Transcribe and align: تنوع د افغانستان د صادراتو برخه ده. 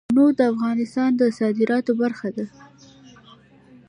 تنوع 0.09 0.29
د 0.39 0.41
افغانستان 0.53 1.09
د 1.19 1.21
صادراتو 1.37 1.91
برخه 2.01 2.29
ده. 2.35 2.45